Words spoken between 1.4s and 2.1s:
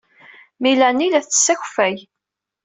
akeffay.